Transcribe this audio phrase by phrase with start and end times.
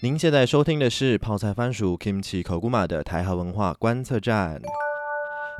[0.00, 4.62] 您现在收听的是泡菜番薯 Kimchi Koguma 的台韩文化观测站。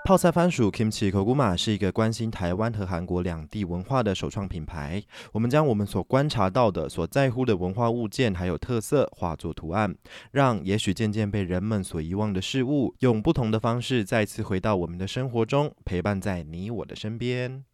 [0.05, 5.03] 泡菜番薯 Kimchi Koguma 是一个关心台湾和韩国两地文化的首创品牌。
[5.33, 9.93] 我们将我们所观察到的、所在乎的文化物件还有特色化作图案，
[10.31, 17.65] 让也许渐渐被人们所遗忘的事物，用不同的方式再次回到我们的生活中，陪伴在你我的身边。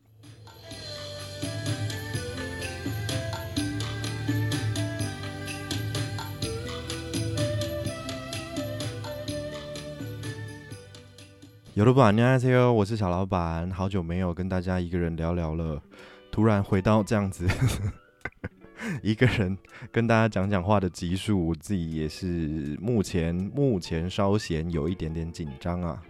[11.75, 15.83] 有老板，你好，C 我是小老板，好久没有跟大家一个人聊聊了，
[16.31, 17.49] 突然回到这样子
[19.03, 19.59] 一个人
[19.91, 26.01] 跟大家讲讲话的集数，我自己也是目前目前稍显有一点点紧张啊，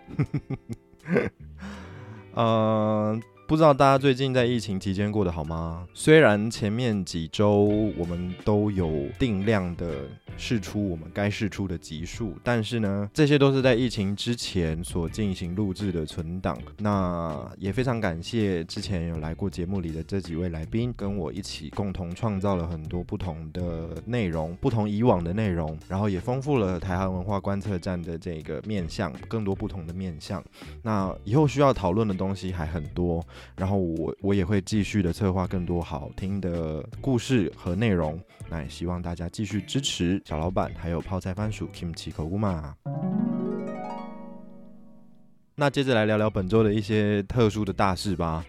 [2.35, 3.23] 嗯。
[3.47, 5.87] 不知道大家最近在疫情期间过得好吗？
[5.93, 10.09] 虽然前面几周我们都有定量的
[10.39, 16.59] 试出我们该试出的集数，但是呢，这些都是在疫情之前所进行录制的存档。
[16.79, 30.43] 那也非常感谢之前有来过节目里的这几位来宾，跟我一起共同创造了很多不同的内容，不同以往的内容，然后也丰富了台湾文化观测站的这个面向，更多不同的面向。
[30.83, 33.23] 那以后需要讨论的东西还很多。
[33.57, 42.73] 然后我我也会继续的策划更多好听的故事和内容，那也希望大家继续支持小老板，还有泡菜番薯 Kimchi Koguma。
[45.57, 48.45] 那接着来聊聊本周的一些特殊的大事吧，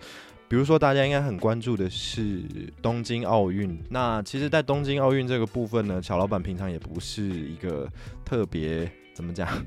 [0.48, 2.42] 比如说大家应该很关注的是
[2.82, 3.80] 东京奥运。
[3.90, 7.88] 那其实，在东京奥运这个部分呢，小老板平常也不是一个
[8.24, 9.48] 特别怎么讲。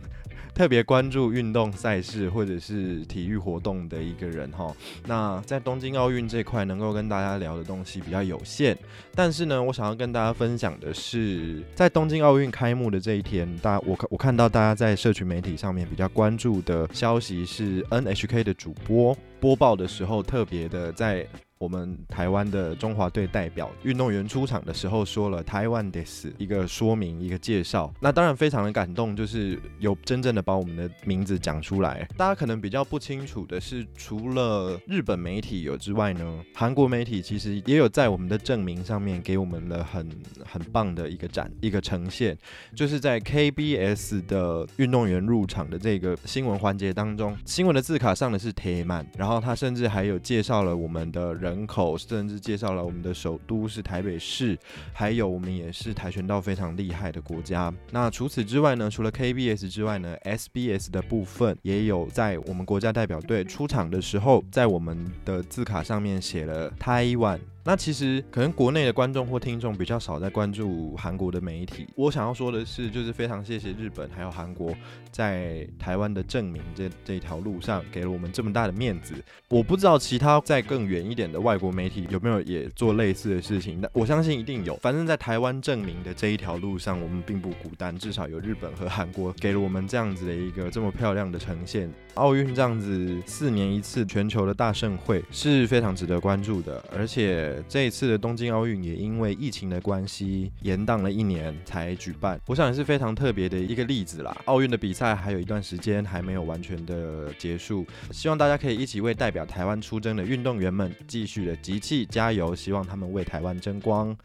[0.55, 4.75] 特别关注运动赛事或者是体育活动的一个人哈，
[5.07, 8.77] 那在东京奥运这块能够跟大家聊的东西比较有限，
[9.15, 21.25] 但是呢，我想要跟大家分享的是，在东京奥运开幕的这一天，大我看我看到大家在社群媒体上面比较关注的消息是 NHK 的主播播报的时候特别的在。
[21.58, 32.08] 我们台湾的中华队代表运动员出场的时候说了“台湾 this” 一个说明一个介绍，那当然非常的感动，就是有真正的把我们的名字讲出来。
[32.17, 40.08] 大家可能比较不清楚的是，除了日本媒体有之外呢，韩国媒体其实也有在我们的证明上面给我们了很
[40.45, 42.39] 很棒的一个展一个呈现，
[42.73, 51.48] 就是在 KBS 的运动员入场的这个新闻环节当中，新闻的字卡上的是铁曼，然后他甚至还有介绍了我们的人。
[51.48, 54.59] 人口甚至介绍了我们的首都是台北市，
[54.92, 57.73] 还有我们也是跆拳道非常厉害的国家。
[57.91, 58.91] 那除此之外呢？
[58.91, 67.39] 除了 KBS 之外呢？SBS 的部分也有在我们国家代表队出场的时候，在我们的字卡上面写了 Taiwan。
[67.68, 71.86] 那其实可能国内的观众或听众比较少在关注韩国的媒体。
[71.96, 74.74] 我想要说的是，就是非常谢谢日本还有韩国
[75.11, 79.12] 在台湾的证明这这条路上给了我们这么大的面子。
[79.51, 84.74] 我不知道其他在更远一点的外国媒体有没有也做类似的事情，但我相信一定有。
[84.77, 91.92] 反正，在台湾证明的这一条路上，我们并不孤单，至少有日本和韩国给了我们这样子的一个这么漂亮的呈现。
[92.14, 97.58] 奥运这样子四年一次全球的大盛会是非常值得关注的，而且。
[97.69, 104.36] 这一次的东京奥运也因为疫情的关系延宕了一年才举办，我想也是非常特别的一个例子啦。
[104.45, 114.17] 奥运的比赛还有一段时间还没有完全的结束，希望大家可以一起为代表台湾出征的运动员们继续的集气加油，希望他们为台湾争光。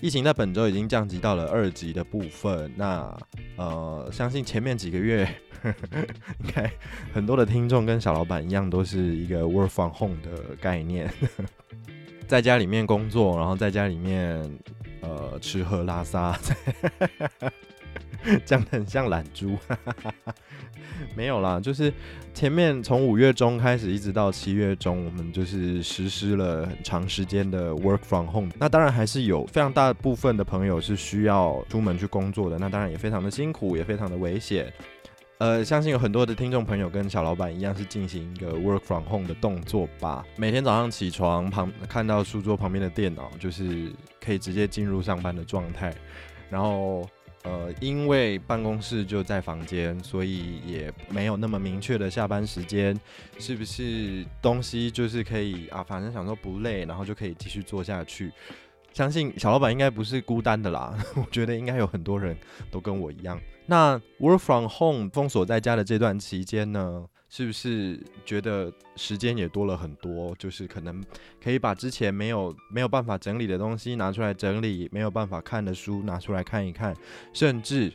[0.00, 3.16] 疫情在本周已经降级到了二级的部分，那
[3.56, 5.28] 呃，相信前面几个月。
[5.66, 6.70] 应该
[7.12, 11.10] 很多的听众跟小老板一样，都是一个 work from home 的概念，
[12.28, 14.38] 在家里面工作，然后在家里面
[15.00, 16.38] 呃吃喝拉撒，
[18.44, 19.56] 讲的很像懒猪，
[21.14, 21.92] 没有啦，就是
[22.34, 28.50] 前面从五月中开始一直到七月中，我们就是实施了很长时间的 work from home。
[28.58, 34.72] 那当然还是有非常大部分的朋友是需要出门去工作的，那当然也非常的辛苦，也非常的危险。
[35.38, 40.24] 呃，相信有很多的听众朋友跟小老板一样，是进行一个 work from home 的动作吧。
[40.36, 45.94] 每天早上起床旁看到书桌旁边的电脑，就是可以直接进入上班的状态。
[46.48, 47.06] 然后，
[47.46, 52.98] 呃，因为办公室就在房间，所以也没有那么明确的下班时间。
[53.38, 55.80] 是不是东西就是可以啊？
[55.84, 58.32] 反正想说不累，然后就可以继续做下去。
[58.92, 62.36] 相信小老板应该不是孤单的啦， 我觉得应该有很多人
[62.70, 63.40] 都跟我一样。
[63.66, 70.34] 那 work from home 封锁在家的这段期间呢，是不是觉得时间也多了很多？
[70.36, 71.02] 就是可能
[71.42, 76.96] 可以把之前没有没有办法整理的东西拿出来整理，没有办法看的书拿出来看一看，
[77.32, 77.92] 甚至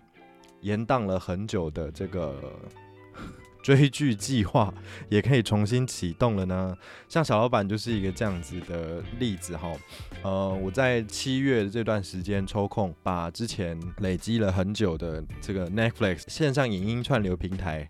[0.62, 2.54] 延宕了很久的这个。
[3.62, 4.74] 追剧计划
[5.10, 6.76] 也可以重新启动了呢，
[7.08, 9.72] 像小老板就是一个这样子的例子哈。
[10.24, 17.88] 呃，我在七月这段时间抽空，把之前累积了很久的这个 Netflix 线上影音串流平台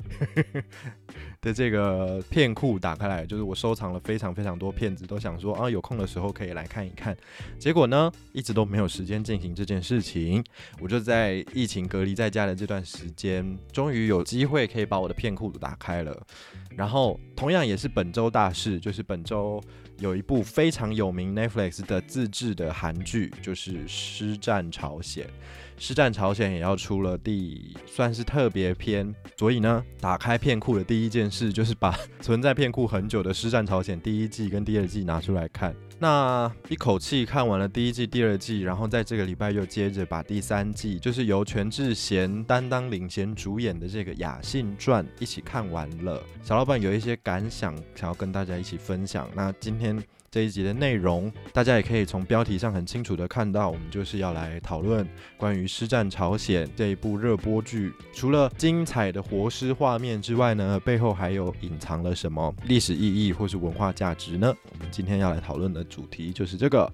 [1.42, 7.16] 的这个片库打开来，就是我收藏了非常非常多片子，都想说啊有空的时候可以来看一看。
[7.60, 10.44] 结果呢，一直都没有时间进行这件事情。
[10.80, 15.52] 我就在疫情隔离在家的这段时间，终于有机会可以把我的片库。
[15.62, 16.28] 打开了，
[16.76, 19.64] 然后同样也是本周大事，就是本周
[20.00, 25.26] 有一部非常有名 Netflix 的自制的韩剧，就是《师战朝鲜》。
[25.78, 35.76] 《师战朝鲜》也要出了第算是特别篇，所以呢，打开片库的第一件事就是把存在片库很久的《师战朝鲜》第一季跟第二季拿出来看。
[36.02, 46.20] 那一口气看完了第一季、第二季，然后在这个礼拜又接着把第三季，就是由全智贤担当领衔主演的这个《雅信传》一起看完了。
[46.44, 49.30] 小老板有一些感想想要跟大家一起分享。
[49.36, 50.04] 那今天。
[50.34, 55.06] 这一集的内容，大家也可以从标题上很清楚的看到，我们就是要来讨论
[55.36, 64.56] 关于《师战朝鲜》这一部热播剧，除了精彩的活尸画面之外呢，背后还有隐藏了什么历史意义或是文化价值呢？
[64.72, 66.90] 我们今天要来讨论的主题就是这个。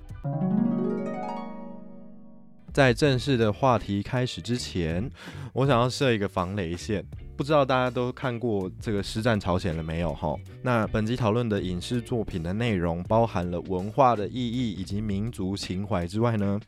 [2.73, 5.07] 在正式的话题开始之前，
[5.53, 7.05] 我想要设一个防雷线。
[7.37, 10.11] 不知道大家都看过这个《师战朝鲜》了没有？
[10.15, 16.59] 哈，那本集讨论的影视作品的内容，包含了文化的意义以及民族情怀之外呢，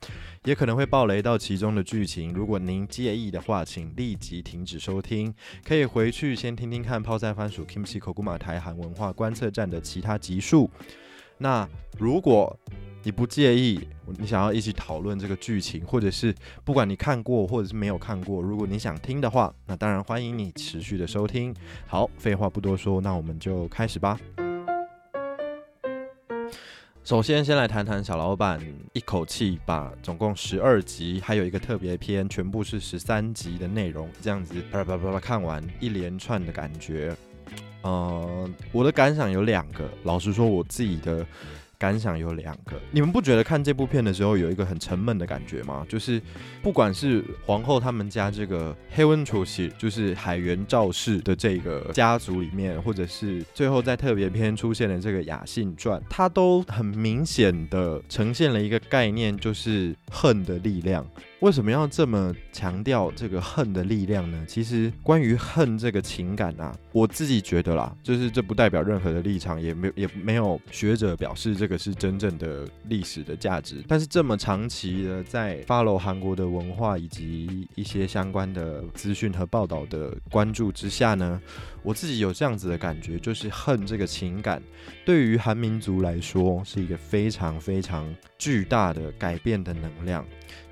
[0.43, 2.31] 也可能会爆雷到其中的剧情。
[2.33, 5.33] 如果您介意的话，请立即停止收听，
[5.67, 10.69] 可以回去先听听看泡菜番薯 Kimchi Kokuma 台韩文化观测站的其他集数。
[11.41, 12.55] 那如果
[13.01, 13.79] 你不介意，
[14.17, 21.55] 你想要一起讨论这个剧情，或者是不管你看过或者是没有看过，如果你想听的话，那当然欢迎你持续的收听。
[21.87, 24.19] 好，废话不多说，那我们就开始吧。
[27.05, 28.61] 首先，先来谈谈小老板
[28.91, 37.15] 一口气把总共十二集，还有一个特别篇，全部是十三集的内容，这样子啪啪啪啪看完一连串的感觉。
[37.81, 41.25] 呃，我的感想有两个，老实说，我自己的。
[41.79, 45.85] 感想有两个，你们不觉得看这部片的时候有一个很沉闷的感觉吗？
[45.87, 46.21] 就是
[46.61, 61.07] 不管是皇后他们家这个黑温楚喜，就是海原赵氏的这个家族里面，或者是最后在特别篇出现的这个雅信传，它都很明显的呈现了一个概念，就是恨的力量。
[61.39, 64.43] 为什么要这么强调这个恨的力量呢？
[64.45, 73.81] 其实关于恨这个情感啊，我自己觉得啦，就是这不代表任何的立场，也没也没有学者表示这个是真正的历史的价值。
[73.87, 81.41] 但是这么长期的在 follow 韩国的文化以及一些相关的资讯和报道的关注之下呢，
[81.83, 84.61] 我自己有这样子的感觉，就是恨这个情感
[85.05, 90.25] 对于韩民族来说是一个非常非常巨大的改变的能量。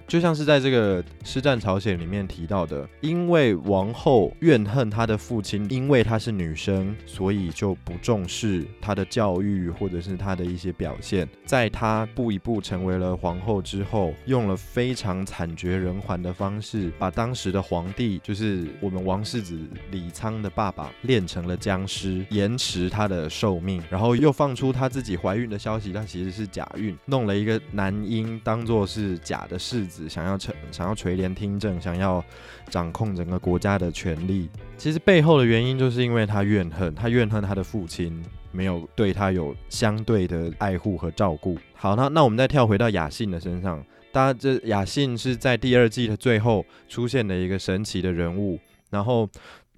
[0.08, 11.28] 就像是在这个《师战朝鲜》里面提到的，因为王后怨恨她的父亲，因为她是女生，所以就不重视她的教育或者是她的一些表现。
[11.46, 19.60] 在她步一步成为了皇后之后，用了非常惨绝人寰的方式，把当时的皇帝，就是我们王世子
[19.92, 29.97] 李沧的爸爸，练成了僵尸，延迟他的寿命，然后又放出她自己怀孕的消息，但其实是假孕，弄了一个男婴当做是假的世子。
[30.10, 32.22] 想要垂想要垂帘听政，想要
[32.70, 41.58] 掌控整个国家的权力，其实背后的原因就是因为他怨恨，他怨恨他的父亲没有对他有相对的爱护和照顾。
[41.74, 49.30] 好，那那我们再跳回到雅信的身上，大家这雅信是在第二季的最后出现的一个神奇的人物，然后。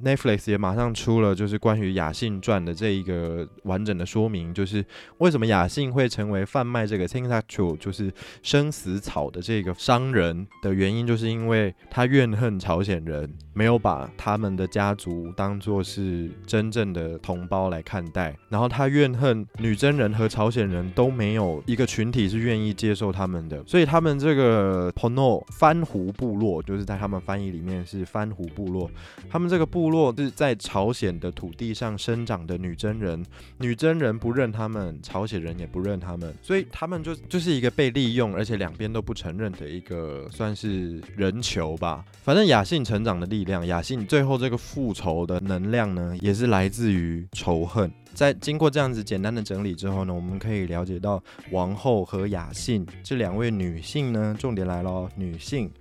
[0.04, 4.86] Netflix 也马上出了，就是关于雅信传的这一个完整的说明，就是
[5.18, 8.10] 为什么雅信会成为贩卖这个 t i n k a c h u 就是
[8.42, 28.90] 生死草的这个商人的原因，就是因为他怨恨朝鲜人没有把他们的家族当做是真正的同胞来看待，然后他怨恨女真人和朝鲜人都没有一个群体是愿意接受他们的，所以他们这个 Pono 番胡部落，就是在他们翻译里面是番胡部落，
[29.30, 29.89] 他们这个部。
[29.90, 33.26] 落是在朝鲜的土地上生长的女真人，
[33.58, 42.06] 女真人不认他们，朝鲜人也不认他们，所以他们就就是一个被利用，而且两边都不承认的一个算是人球吧。
[42.24, 47.92] 反正雅信成长的力量，雅信最后这个复仇的能量呢，也是来自于仇恨。
[48.14, 55.72] 在经过这样子简单的整理之后呢，我们可以了解到王后和雅信这两位女性呢，重点来了，女性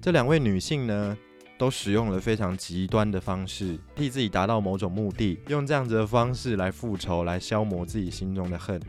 [0.00, 1.16] 这两位女性呢，
[1.60, 8.80] 都使用了非常极端的方式，替自己达到某种目的，用这样子的方式来复仇，来消磨自己心中的恨。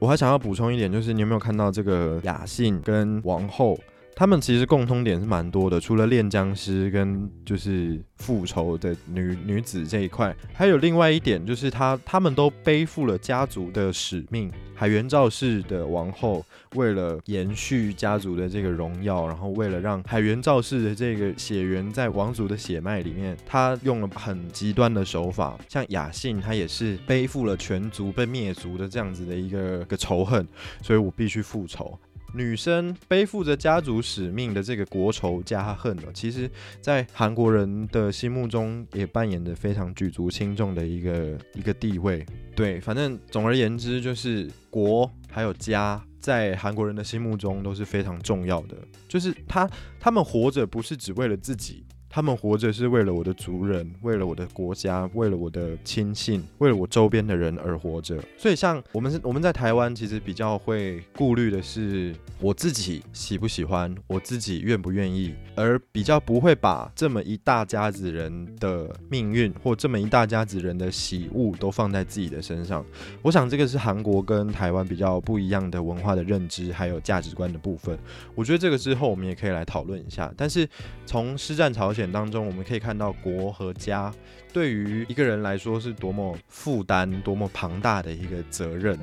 [0.00, 3.78] 我还想要补充一点，就是你有没有看到这个雅信跟王后？
[4.14, 14.50] 他们其实共通点是蛮多的，除了练僵尸跟就是复仇的女女子这一块，还有另外一点就是他他们都背负了家族的使命。
[14.74, 25.58] 海原赵氏的王后为了延续家族的这个荣耀，然后为了让海原赵氏的这个血缘在王族的血脉里面，他用了很极端的手法。
[25.68, 30.46] 像雅信，他也是背负了全族被灭族的这样子的一个个仇恨，
[30.82, 31.98] 所以我必须复仇。
[32.34, 42.24] 女生背负着家族使命的这个国仇家恨呢，其实，在韩国人的心目中也扮演着非常举足轻重的一个一个地位。
[42.54, 48.76] 对，反正总而言之，就是国还有家，在韩国人的心目中都是非常重要的。
[49.08, 49.68] 就是他
[49.98, 51.84] 他们活着不是只为了自己。
[52.12, 58.20] 他们活着是为了我的族人，为了我的国家，为了我的亲信，为了我周边的人而活着。
[58.36, 72.84] 所以，像我们是我们在台湾，其实比较会顾虑的是我自己喜不喜欢，我自己愿不愿意，而比较不会把这么一大家子人的命运或这么一大家子人的喜恶都放在自己的身上。
[73.22, 77.96] 我想这个是韩国跟台湾比较不一样的文化的认知还有价值观的部分。
[78.34, 80.34] 我觉得这个之后我们也可以来讨论一下。
[80.36, 80.68] 但是
[81.06, 81.99] 从施战朝鲜。
[82.10, 84.14] 当中，我们可以看到国和家
[84.52, 88.96] 对于一个人来说是多么负担、多么庞大的一个责任。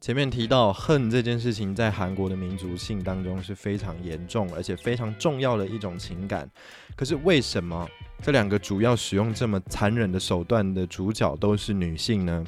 [0.00, 6.46] 前面提到恨这件事情，在韩国的民族性当中是非常严重而且非常重要的一种情感。
[6.94, 7.88] 可是为什么
[8.20, 12.44] 这两个主要使用这么残忍的手段的主角都是女性呢？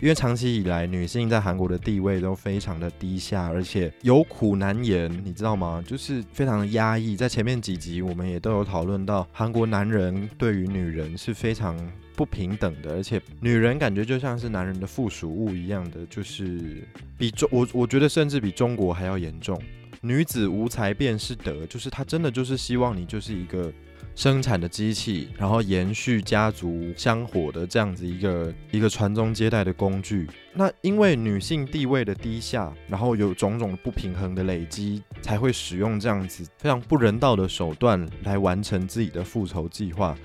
[0.00, 5.82] 因为长期以来，女性在韩国的地位都非常的低下，而且有苦难言，你知道吗？
[5.86, 7.16] 就是非常的压抑。
[7.16, 11.76] 在前面几集，我们也都有讨论到，韩国男人对于女人是非常
[12.14, 16.86] 不平等的，而且女人感觉就像是男人的附属物一样的，就是
[17.16, 19.58] 比中我我觉得甚至比中国还要严重。
[20.02, 23.72] 女子无才便是德，就是她真的就是希望你就是一个。
[24.16, 30.26] 生产的机器，然后延续家族香火的这样子一个一个传宗接代的工具。
[30.54, 40.16] 那因为女性地位的低下，然后有种种不平衡的累积，才会使用这样子非常不人道的手段来完成自己的复仇计划。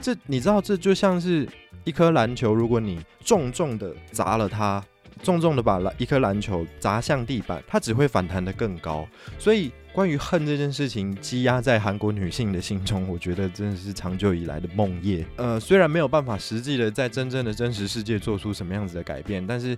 [0.00, 1.46] 这你知道，这就像是
[1.82, 4.82] 一颗篮球，如果你重重的砸了它。
[5.22, 9.06] 重重的把篮一颗篮球砸向地板，它只会反弹得更高。
[9.38, 15.24] 所以，关于恨这件事情积压在韩国女性的心中，我觉得真的是长久以来的梦魇。
[15.36, 19.76] 呃，虽然没有办法实际的在真正的真实世界做出什么样子的改变，但是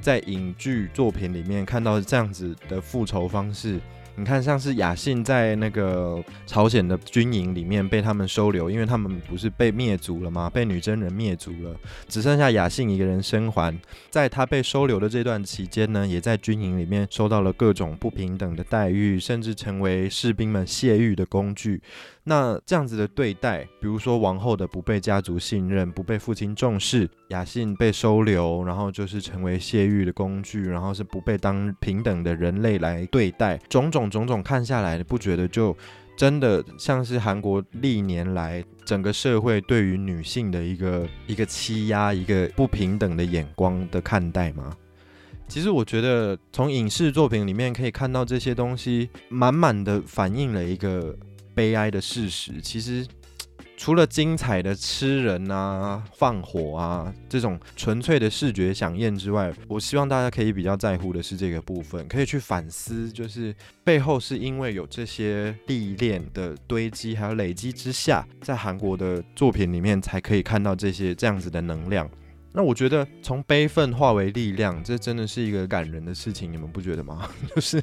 [0.00, 3.78] 在影剧作品里面看到这样子的复仇方式。
[4.16, 10.50] 你看，像是雅信在那个朝鲜的军营里面被他们收留，因为他们不是被灭族了吗？
[10.50, 11.74] 被女真人灭族了，
[12.06, 13.74] 只剩下雅信一个人生还。
[14.10, 21.80] 在他被收留的这段期间呢，也在军营里面受到了各种不平等的待遇，甚至成为士兵们泄欲的工具。
[22.24, 33.56] 那这样子的对待，比如说王后的不被家族信任，不被父亲重视；雅信被收留，然后就是成为泄欲的工具，然后是不被当平等的人类来对待。
[33.68, 35.76] 种种种种看下来，不觉得就
[36.16, 44.76] 真的像是韩国历年来整个社会对于女性的一个一个欺压、一个不平等的眼光的看待吗？
[45.48, 51.16] 其实我觉得从影视作品里面可以看到这些东西，满满的反映了一个。
[51.52, 53.04] 悲哀的事实，其实
[53.80, 72.06] 除了精彩的吃人啊、放火啊这种纯粹的视觉响应之外，我希望大家可以比较在乎的是这个部分，可以去反思，就是背后是因为有这些历练的堆积还有累积之下，在韩国的作品里面才可以看到这些这样子的能量。
[72.52, 77.26] 那我觉得从悲愤化为力量，这真的是一个感人的事情，你们不觉得吗？
[77.56, 77.82] 就是。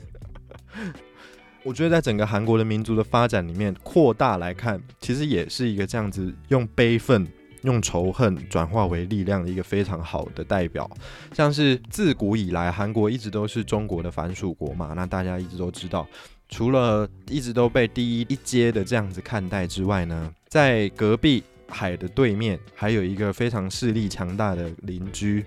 [1.64, 7.28] 我觉得在整个韩国的民族的发展里面，扩大来看，其实也是一个这样子用悲愤、
[7.64, 10.90] 用仇恨转化为力量的一个非常好的代表。
[11.34, 16.08] 像是自古以来，韩国一直都是中国的藩属国嘛，那大家一直都知道。
[16.50, 25.44] 除了一直都被第一一阶的这样子看待之外呢，在隔壁海的对面还有一个非常势力强大的邻居。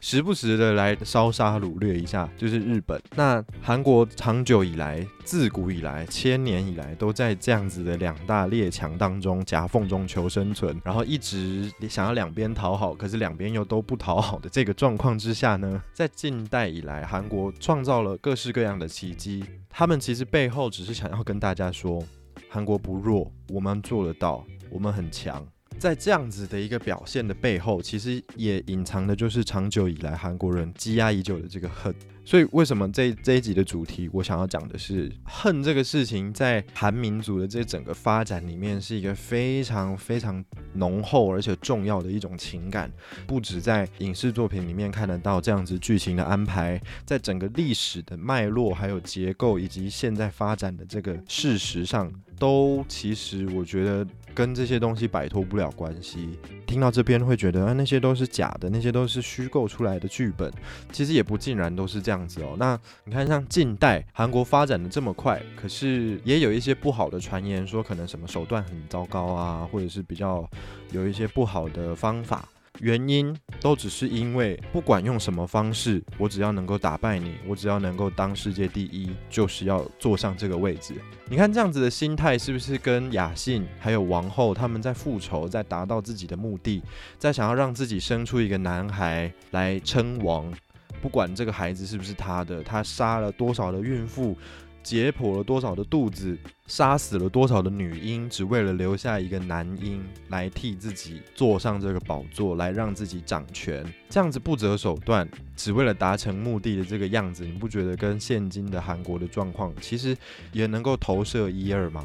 [0.00, 3.00] 时不时的来烧杀掳掠一下，就是日本。
[3.16, 19.44] 那韩国长久以来、自古以来、千年以来，都在这样子的两大列强当中夹缝中求生存，然后一直想要两边讨好，可是两边又都不讨好的这个状况之下呢， 在近代以来，韩国创造了各式各样的奇迹。
[19.68, 22.02] 他们其实背后只是想要跟大家说，
[22.48, 25.46] 韩国不弱，我们做得到，我们很强。
[25.78, 31.94] 在这样子的一个表现的背后，其实也隐藏的就是长久以来韩国人积压已久的这个恨。
[32.24, 40.44] 所以，为什么这这一集的主题我想要讲的是恨这个事情，在韩民族的这整个发展里面，是一个非常非常
[40.74, 42.92] 浓厚而且重要的一种情感。
[43.26, 54.06] 不止在影视作品里面看得到这样子剧情的安排，在整个历史的脉络、还有结构以及现在发展的这个事实上，都其实我觉得。
[54.38, 56.38] 跟这些东西摆脱不了关系。
[56.64, 60.48] 听到这边会觉得，啊，那些都是假的，那些都是虚构出来的剧本。
[60.92, 62.54] 其实也不尽然都是这样子哦。
[62.56, 70.48] 那你看，像近代韩国发展的这么快，可是也有一些不好的传言，说可能什么手段很糟糕啊，或者是比较
[70.92, 72.48] 有一些不好的方法。
[72.80, 80.94] 原因都只是因为，不管用什么方式，我只要能够打败你，我只要能够当世界第一，就是要坐上这个位置。
[81.28, 86.82] 你看这样子的心态，是不是跟雅信还有王后他们在复仇，在达到自己的目的，
[87.18, 90.52] 在想要让自己生出一个男孩来称王？
[91.00, 94.36] 不管这个孩子是不是他的，他杀了多少的孕妇？
[94.82, 110.16] 解剖了多少的肚子，杀死了多少的女婴，只为了留下一个男婴来替自己坐上这个宝座，来让自己掌权，这样子不择手段，只为了达成目的的这个样子，你不觉得跟现今的韩国的状况其实
[110.52, 112.04] 也能够投射一二吗？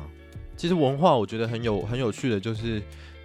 [0.55, 2.81] 其实文化我觉得很有很有趣的，就是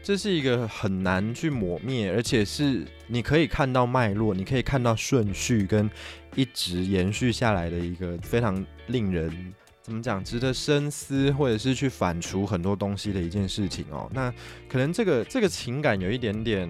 [0.09, 5.91] 这是一个很难去抹灭，而且是你可以看到脉络，你可以看到顺序跟。
[6.35, 14.09] 一直延续下来的一个非常令人怎么讲，值得深思，或者是去反刍很多东西的一件事情哦。
[14.15, 14.33] 那
[14.67, 16.67] 可能这个这个情感有一点点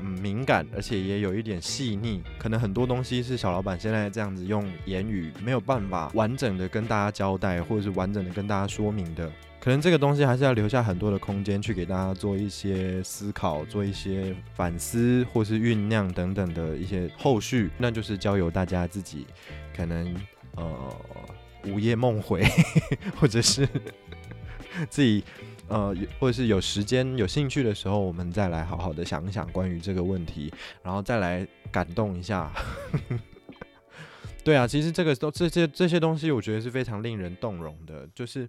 [0.00, 2.22] 嗯敏感，而且也有一点细腻。
[2.38, 9.30] 可能很多东西是小老板现在这样子用言语没有办法完整的跟大家交代，或者是完整的跟大家说明的。
[9.60, 19.26] 可能这个东西还是要留下很多的空间去给大家做一些思考，做一些反思，或是酝酿等等的一些后续，那就是交由大家自己，
[19.76, 20.16] 可能
[20.56, 20.96] 呃
[21.66, 22.42] 午夜梦回，
[23.20, 23.68] 或者是
[24.88, 25.22] 自己
[25.68, 30.50] 呃或者是有时间有兴趣的时候，我们再来好好的想一想关于这个问题，
[30.82, 32.50] 然后再来感动一下。
[34.42, 38.48] 对啊，其实这个都这些这些东西，我觉得是非常令人动容的，就是。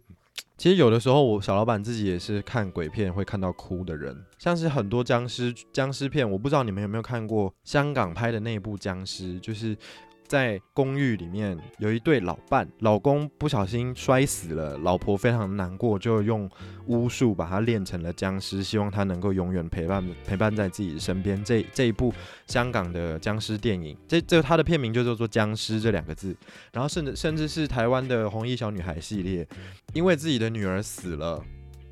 [0.62, 9.76] 其实有的时候，我小老板自己也是看鬼片会看到哭的人，像是很多僵尸僵尸片，我不知道你们有没有看过香港拍的那部僵尸，就是。
[10.32, 16.50] 在公寓里面有一对老伴，老公不小心摔死了，老婆非常难过，就用
[16.86, 21.44] 巫术把他练成了僵尸，希望他能够永远陪伴陪伴在自己身边。
[21.44, 22.13] 这这一部
[22.48, 26.34] 香港的僵尸电影，这这他的片名就叫做《僵尸》这两个字。
[26.72, 29.46] 然后甚至甚至是台湾的红衣小女孩系列，
[29.94, 31.44] 因为自己的女儿死了，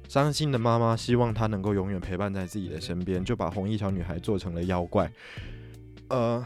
[0.07, 5.11] 伤心的妈妈希望她能够永远陪伴在自己的身边，就把红衣小女孩做成了妖怪。
[6.07, 6.45] 呃。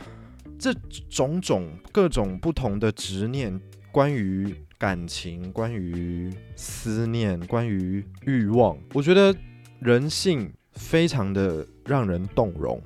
[0.58, 0.74] 这
[1.10, 3.60] 种种各种不同的执念，
[3.92, 9.36] 关于感情，关于思念，关于欲望，我觉得
[9.80, 12.82] 人性非常的让人动容。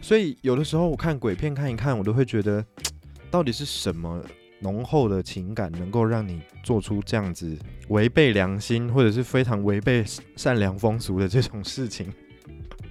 [0.00, 2.64] 所以有的时候我看鬼片看一看，我都会觉得，
[3.30, 4.24] 到底是什么
[4.60, 7.56] 浓厚的情感能够让你做出这样子
[7.88, 10.04] 违背良心，或者是非常违背
[10.36, 12.12] 善良风俗的这种事情？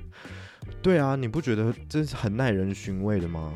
[0.81, 3.55] 对啊，你不觉得这是很耐人寻味的吗？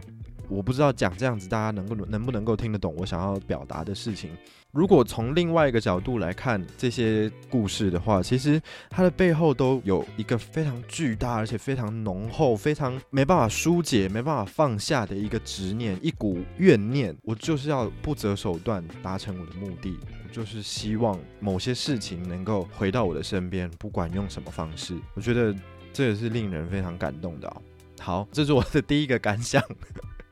[0.54, 4.30] 我不知道讲这样子，大家能够能不能够听得懂我想要表达的事情。
[4.72, 17.16] 如果从另外一个角度来看这些故事的话，其实它的背后都有一个非常巨大而且非常浓厚、非常没办法疏解、没办法放下的一个执念、一股怨念。
[17.22, 19.96] 我就是要不择手段达成我的目的，
[20.28, 24.98] 我就是希望某些事情能够回到我的身边，不管用什么方式。
[25.13, 25.56] 我觉得
[25.92, 27.62] 这也是令人非常感动的。
[28.00, 29.63] 好，这是我的第一个感想。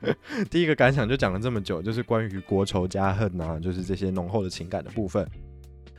[0.50, 5.26] 第一个感想就讲了这么久，就是关于国仇家恨啊，就是这些浓厚的情感的部分。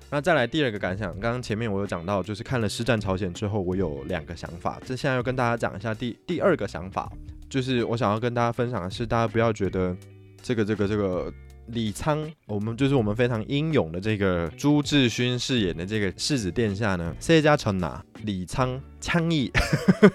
[0.10, 4.80] 那再来第二个感想，刚刚前面我有讲到，就是看了《师战朝鲜》之后，我有两个想法。
[4.86, 7.12] 这现在要跟大家讲一下第第二个想法，
[7.50, 9.96] 就是我想要跟大家分享的是，大家不要觉得
[10.42, 11.34] 这个这个这个
[11.68, 19.52] 李沧，我们就是我们非常英勇的这个朱智勋饰演的这个世子殿下呢，谢家成哪李沧枪义，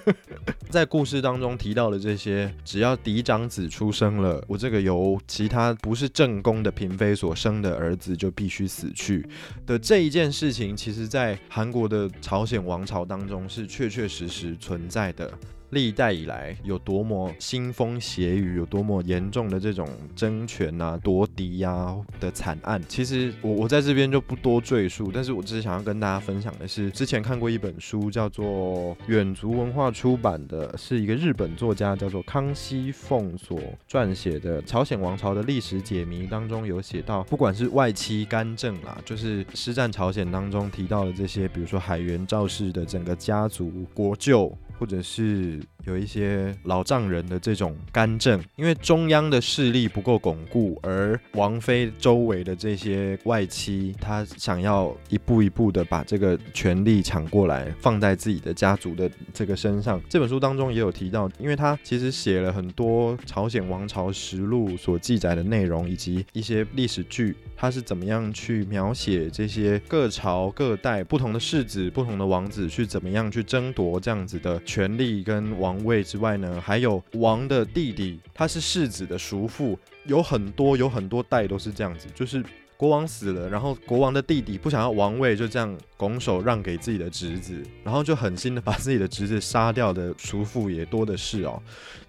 [0.70, 9.26] 在故事当中提到的这些，只要嫡长子出生了，我这个由其他不是正宫的嫔妃所生的儿子就必须死去
[9.66, 15.32] 的这一件事情，其实在韩国的朝鲜王朝当中是确确实实存在的。
[15.70, 25.11] 历代以来有多么腥风血雨，有多么严重的这种争权啊、夺嫡呀的惨案，其实我我在这边就不多赘述。
[25.12, 44.57] 但是我只是想要跟大家分享的是，之前看过一本书，叫做远足文化出版的，是一个日本作家叫做康熙凤所撰写的《朝鲜王朝的历史解谜》当中有写到，不管是外戚干政啦，就是师战朝鲜当中提到的这些，比如说海原赵氏的整个家族国舅。
[44.78, 60.01] 或者是有一些老丈人的这种干政，因为中央的势力不够巩固，而王妃周围的这些外戚，他想要一步一步的把这个权力抢过来，放在自己的家族的这个身上。
[60.09, 67.35] 这本书当中也有提到，因为他其实写了很多朝鲜王朝实录所记载的内容，以及一些历史剧。
[67.61, 76.60] 他是怎么样去描写这些各朝各代不同的世子、不同的王子去怎么样去争夺这样子的权力跟王位之外呢？
[76.60, 82.44] 还有王的弟弟，他是世子的叔父，有很多有很多代都是这样子，就是
[82.76, 85.76] 国王死了，然后国王的弟弟不想要王位，就这样。
[85.98, 91.60] 拱手让给自己的侄子，然后就狠心的把自己的侄子杀掉的叔父也多的是哦。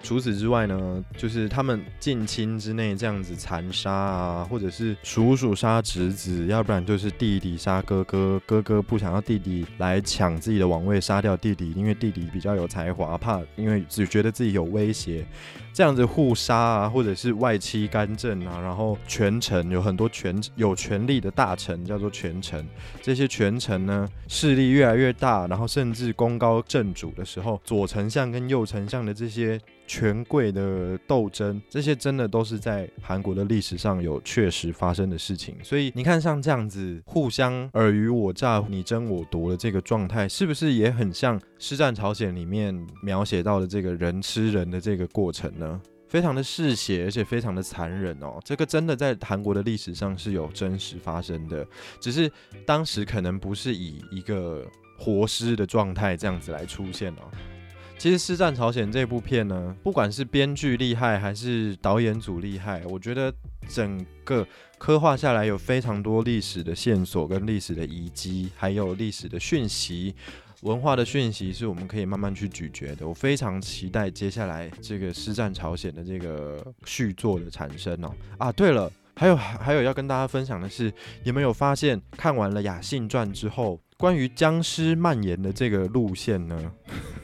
[0.03, 15.25] 除此之外呢，就是他们近亲之内这样子残杀啊，或者是叔叔杀侄子，要不然就是弟弟杀哥哥，哥哥不想要弟弟来抢自己的王位，杀掉弟弟，因为弟弟比较有才华，怕因为只觉得自己有威胁，
[15.73, 22.63] 这样子互杀啊，或者是外戚干政啊，然后权臣有很多权有权力的大臣叫做权臣，
[23.01, 23.79] 这些权臣。
[23.89, 29.57] 呢，势力越来越大，然后甚至功高震主的时候，左丞相跟右丞相的这些
[29.89, 35.55] 权贵的斗争，这些真的都是在韩国的历史上有确实发生的事情。
[35.63, 45.81] 所以你看，像这样子互相尔虞我诈、你争我夺的这个状态，是不是也很像《师战朝鲜》里面描写到的这个人吃人的这个过程呢？
[46.07, 48.39] 非常的嗜血，而且非常的残忍哦。
[48.45, 51.65] 这个真的在韩国的历史上是有真实发生的，
[51.99, 52.31] 只是
[52.63, 54.63] 当时可能不是以一个
[54.99, 57.58] 活尸的状态这样子来出现哦。
[57.99, 63.31] 其实《师战朝鲜》这部片呢，不管是编剧厉害还是导演组厉害，我觉得
[63.67, 70.15] 整个刻画下来有非常多历史的线索跟历史的遗迹，还有历史的讯息。
[70.61, 73.05] 文化的讯息是我们可以慢慢去咀嚼的。
[73.05, 78.09] 我非常期待接下来这个《师战朝鲜》的这个续作的产生哦。
[78.37, 80.89] 啊，对了，还有还有要跟大家分享的是，
[81.25, 86.71] 有没有发现看完了《雅信传》之后，关于僵尸蔓延的这个路线呢？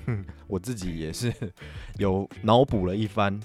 [0.48, 1.34] 我自己也是
[1.98, 3.40] 有脑补了一番。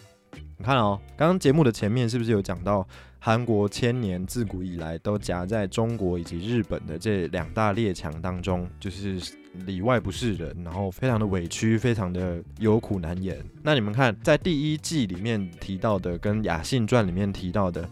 [0.59, 2.87] 你看哦，刚刚节目的前面是不是有讲到？
[3.23, 9.21] 韩国千年自古以来都夹在中国以及日本的这两大列强当中，就是
[9.67, 13.37] 里外不是人，然后非常的委屈，非常的有苦难言。
[13.63, 17.87] 那你们看，在第一季里面提到的，跟《雅信传》里面提到的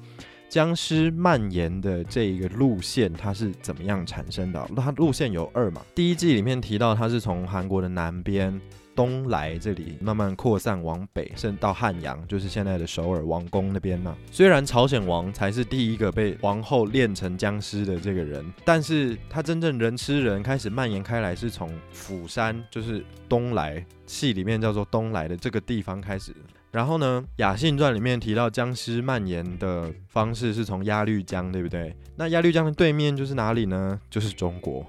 [0.48, 4.68] 僵尸蔓延的这一个路线，它是怎么样产生的？
[4.76, 5.82] 它路线有二嘛？
[5.94, 8.60] 第一季里面提到，它是从韩国的南边。
[8.96, 14.12] 东来这里慢慢扩散往北，甚至到汉阳，就是现在的首尔王宫那边呢。
[14.32, 26.34] 虽然朝鲜王才是第一个被王后炼成僵尸的这个人，但是他真正人吃人开始蔓延开来，是从釜山，就是东来戏里面叫做东来的这个地方开始。
[26.70, 31.96] 然后呢，《雅信传》里面提到僵尸蔓延的方式是从鸭绿江，对不对？
[32.16, 34.00] 那鸭绿江的对面就是哪里呢？
[34.10, 34.86] 就是中国。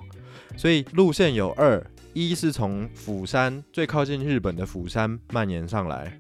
[0.58, 1.86] 所以路线有二。
[2.12, 6.20] 一是从釜山最靠近日本的釜山蔓延上来，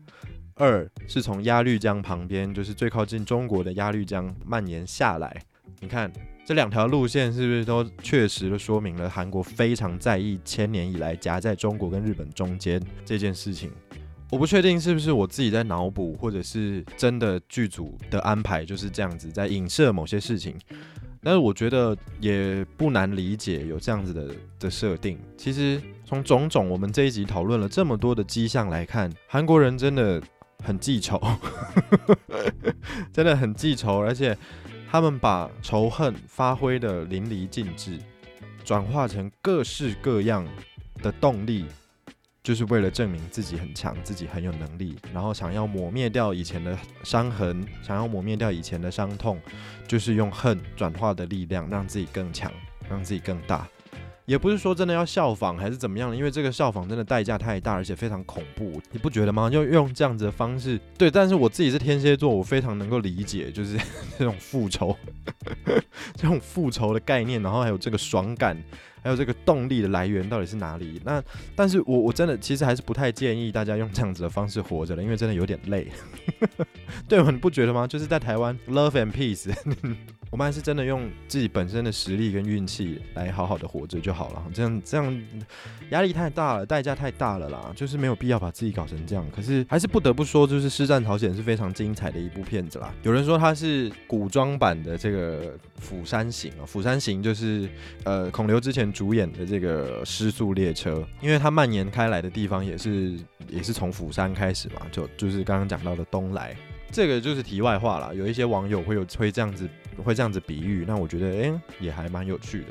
[0.54, 5.36] 二是从鸭绿江旁边，就是最靠近中国的鸭绿江蔓延下来。
[5.82, 6.10] 你看
[6.46, 13.72] 这两条路线是不是都确实的说明了韩国非常在意千年以来夹在中国跟日本中间这件事情？
[14.32, 20.56] 我不确定是不是我自己在脑补，或者是真的剧组的安排就是这样子在影射某些事情。
[21.22, 25.20] 但是我觉得也不难理解有这样子的的设定。
[25.36, 30.22] 其实从种种我们这一集讨论了这么多的迹象来看，韩国人真的
[30.64, 31.20] 很记仇，
[33.12, 34.38] 真的很记仇，而且
[34.90, 37.98] 他们把仇恨发挥的淋漓尽致，
[38.64, 40.48] 转化成各式各样
[41.02, 41.66] 的动力。
[42.50, 49.40] 就是为了证明自己很强，自己很有能力，然后想要抹灭掉以前的伤痕，想要抹灭掉以前的伤痛，
[49.88, 52.52] 就是用恨转化的力量，让自己更强，
[52.90, 53.68] 让自己更大。
[54.26, 59.48] 也不是说真的要效仿还是怎么样，因为这个效仿真的代价太大，而且非常恐怖，你不觉得吗？
[59.48, 61.12] 就用这样子的方式，对。
[61.12, 63.78] 但是我自己是天蝎座，我非常能够理解，就是
[64.18, 64.98] 这种复仇，
[66.18, 68.60] 这种复仇的概念，然后还有这个爽感。
[69.10, 71.02] 还有这个动力的来源到底是哪里？
[71.04, 71.20] 那
[71.56, 75.88] 但是我我真的其实还是不太建议大家用这样子的方式活着了，因为真的有点累。
[77.10, 77.88] 对，我你不觉得吗？
[77.88, 79.52] 就是在台湾，love and peace，
[80.30, 84.46] 我们还是真的用自己本身的实力跟运气来好好的活着就好了。
[84.54, 85.24] 这样这样
[85.90, 89.26] 压力太大了，代价太大了啦，就是没有必要把自己搞成这样。
[89.36, 92.94] 可是还是不得不说，就是《师战朝鲜》是非常精彩的一部片子啦。
[93.02, 95.46] 有人说它是古装版的这个
[95.80, 97.68] 《釜山行》啊，《釜山行》就是
[98.04, 98.94] 呃孔刘之前。
[99.00, 106.54] 主演的这个失速列车，因为它蔓延开来的地方也是也是从釜山开始嘛，就就是刚刚讲到的东来，
[106.92, 108.14] 这个就是题外话了。
[108.14, 109.70] 有一些网友会有会这样子
[110.04, 112.66] 会这样子比喻，那我觉得哎也还蛮有趣的。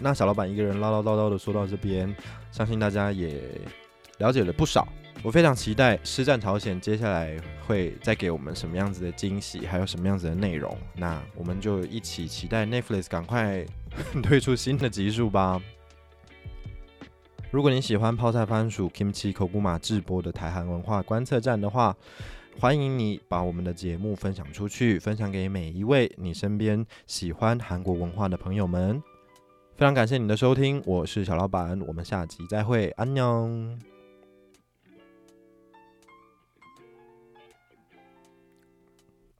[0.00, 2.16] 那小老板一个人唠唠叨叨的说到这边，
[2.50, 3.42] 相信大家也
[4.16, 4.88] 了解了不少。
[5.22, 10.74] 我非常期待《师战朝鲜》接下来会再给我们什么样子的惊喜，还有什么样子的内容。
[10.96, 13.64] 那我们就一起期待 Netflix 赶快
[14.22, 15.60] 推出新的集数吧。
[17.50, 21.96] 如果你喜欢泡菜番薯 Kimchi 口古马制播的台韩文化观测站的话，
[22.58, 29.00] 欢迎你把我们的节目分享出去，分享给每一位你身边喜欢韩国文化的朋友们。
[29.76, 33.93] 非常感谢你的收听，我是小老板，我们下集再会，安妞。